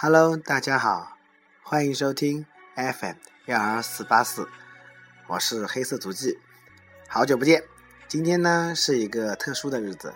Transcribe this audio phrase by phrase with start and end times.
[0.00, 1.16] Hello，大家好，
[1.64, 3.16] 欢迎收听 FM
[3.46, 4.48] 幺二四八四，
[5.26, 6.38] 我是黑色足迹，
[7.08, 7.64] 好久不见。
[8.06, 10.14] 今天呢是一个特殊的日子，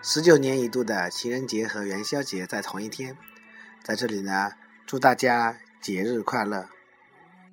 [0.00, 3.18] 十九年一度的情人节和元宵节在同一天，
[3.82, 4.52] 在这里呢
[4.86, 6.68] 祝大家节日快乐。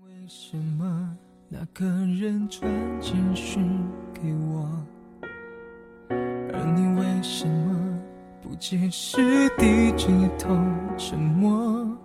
[0.06, 1.18] 为什么
[1.50, 2.70] 那个人传
[3.02, 4.86] 简讯给我，
[6.12, 7.67] 而你为什么
[8.58, 10.08] 不解释地低着
[10.40, 10.58] 头
[10.98, 11.96] 沉默？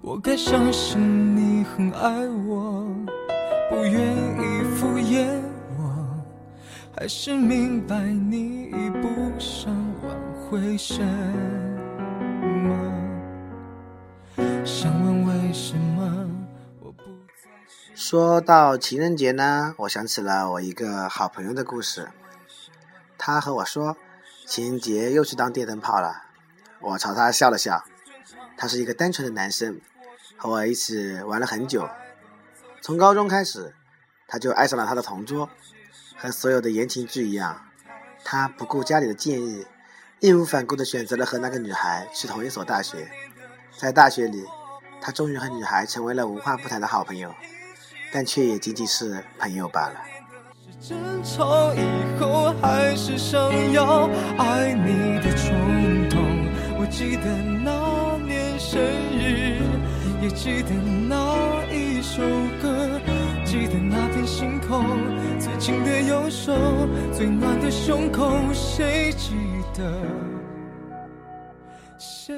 [0.00, 2.86] 我该相信你很爱我，
[3.68, 5.26] 不愿意敷衍
[5.76, 6.24] 我，
[6.96, 9.08] 还是明白你已不
[9.40, 9.74] 想
[10.04, 10.16] 挽
[10.48, 11.02] 回什
[12.62, 12.76] 么？
[14.64, 16.30] 想问为什么？
[17.92, 22.08] 说到情人节呢，我想起了我一个好朋友的故事。
[23.18, 23.96] 他和我说，
[24.48, 26.22] 情人节又去当电灯泡了。
[26.80, 27.84] 我朝他笑了笑。
[28.56, 29.78] 他是一个单纯的男生，
[30.38, 31.86] 和我一起玩了很久。
[32.80, 33.74] 从高中开始，
[34.26, 35.50] 他就爱上了他的同桌。
[36.16, 37.68] 和所有的言情剧一样，
[38.24, 39.66] 他不顾家里的建议，
[40.18, 43.10] 义无反顾地选择了和那个女孩去同一所大学。
[43.78, 44.46] 在大学里，
[44.98, 47.34] 他终于和女孩成为了无话不谈的好朋友。
[48.10, 50.00] 但却也仅仅是朋友罢了。
[50.80, 51.80] 争吵以
[52.20, 53.40] 后还是想
[53.72, 56.18] 要爱你的冲动。
[56.78, 57.24] 我记得
[57.64, 58.80] 那年生
[59.12, 59.58] 日，
[60.22, 60.70] 也记得
[61.08, 62.22] 那一首
[62.62, 63.00] 歌，
[63.44, 64.86] 记得那片星空，
[65.40, 66.54] 最紧的右手，
[67.12, 69.34] 最暖的胸口，谁记
[69.74, 69.92] 得？
[71.98, 72.34] 谁？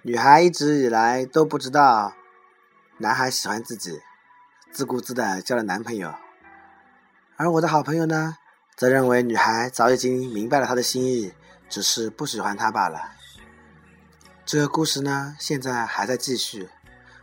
[0.00, 2.14] 女孩一直以来都不知道。
[2.98, 4.00] 男孩喜欢自己，
[4.72, 6.12] 自顾自的交了男朋友，
[7.42, 8.36] 而我的好朋友呢，
[8.76, 11.32] 则认为女孩早已经明白了他的心意，
[11.68, 13.02] 只是不喜欢他罢了。
[14.46, 16.68] 这个故事呢，现在还在继续。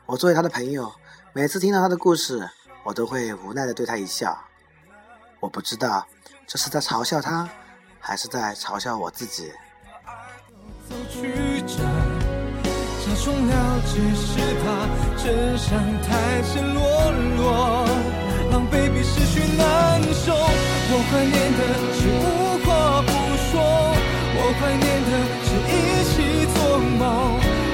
[0.06, 0.92] 我作为他的朋友，
[1.32, 2.50] 每次听到他的故事，
[2.84, 4.38] 我都会无奈的对他一笑。
[5.40, 6.06] 我不知道
[6.46, 7.50] 这是在嘲笑他，
[7.98, 9.54] 还是在嘲笑我自己。
[11.00, 11.16] 假
[13.24, 14.86] 装了解，是怕
[15.24, 17.86] 真相太赤裸裸，
[18.52, 19.49] 狼狈比失去。
[21.12, 21.62] 怀念的
[21.96, 22.22] 是无
[22.64, 23.12] 话不
[23.50, 23.58] 说，
[24.36, 25.12] 我怀念的
[25.44, 25.74] 是一
[26.06, 26.14] 起
[26.54, 27.02] 做梦，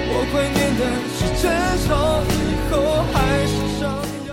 [0.08, 0.82] 我怀念的
[1.12, 1.44] 是争
[1.86, 1.90] 吵
[2.32, 2.34] 以
[2.72, 2.74] 后
[3.12, 3.84] 还是想
[4.28, 4.30] 要。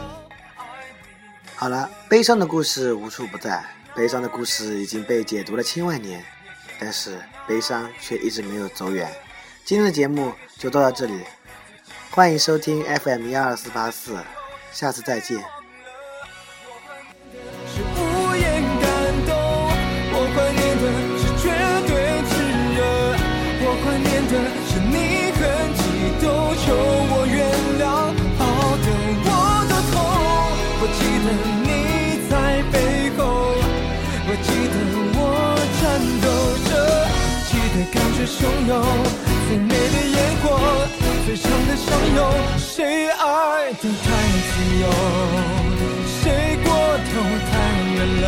[1.56, 3.64] 好了，悲伤的故事无处不在，
[3.96, 6.24] 悲伤的故事已经被解读了千万年，
[6.78, 9.12] 但是悲伤却一直没有走远。
[9.64, 11.22] 今天的节目就到这里，
[12.10, 14.16] 欢迎收听 FM 幺二四八四，
[14.70, 15.42] 下次再见。
[31.62, 31.68] 你
[32.28, 32.32] 在
[32.72, 32.74] 背
[33.16, 33.20] 后，
[34.26, 34.74] 我记得
[35.14, 35.20] 我
[35.78, 35.80] 颤
[36.22, 36.26] 抖
[36.68, 36.70] 着，
[37.48, 38.38] 记得感觉汹
[38.68, 38.70] 涌，
[39.48, 40.44] 最美的烟火，
[41.26, 42.20] 最长的相拥，
[42.58, 43.22] 谁爱
[43.74, 44.04] 得太
[44.48, 44.84] 自由，
[46.20, 46.22] 谁
[46.64, 46.66] 过
[47.08, 47.10] 头
[47.50, 47.52] 太
[47.94, 48.24] 远了，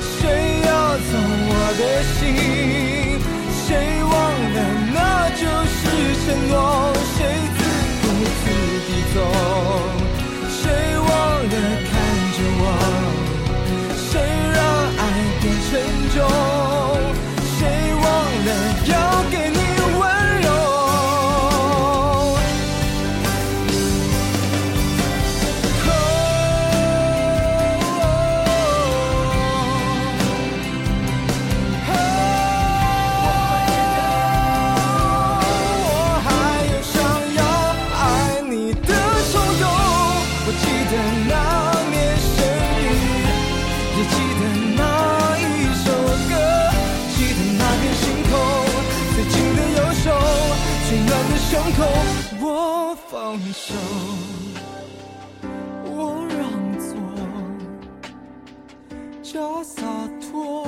[0.00, 0.20] 谁
[0.66, 1.12] 要走
[1.48, 1.82] 我的
[2.14, 2.20] 心，
[3.66, 3.68] 谁
[4.02, 4.10] 忘
[4.54, 4.58] 了
[4.94, 4.96] 那
[5.36, 5.80] 就是
[6.24, 6.54] 承诺，
[7.16, 7.18] 谁
[7.56, 7.60] 自
[8.02, 8.04] 顾
[8.40, 8.44] 自
[8.86, 9.16] 地走，
[53.08, 53.74] 放手，
[55.84, 56.40] 我让
[56.78, 56.96] 座，
[59.22, 59.82] 假洒
[60.20, 60.66] 脱。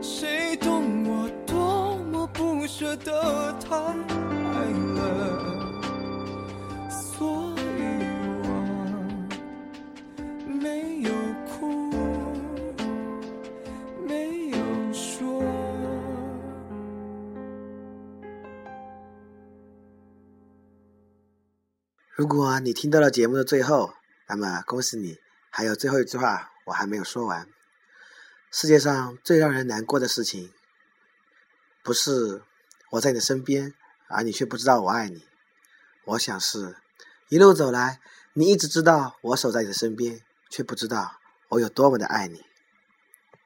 [0.00, 3.76] 谁懂我多么不舍得太
[22.18, 23.94] 如果你听到了节目的最后，
[24.26, 25.20] 那么恭喜你，
[25.50, 27.46] 还有最后一句话我还没有说完。
[28.50, 30.52] 世界上最让人难过的事情，
[31.84, 32.42] 不是
[32.90, 33.72] 我在你身边，
[34.08, 35.28] 而你却不知道我爱你。
[36.06, 36.74] 我想是，
[37.28, 38.00] 一路走来，
[38.32, 40.20] 你一直知道我守在你的身边，
[40.50, 41.20] 却不知道
[41.50, 42.44] 我有多么的爱你。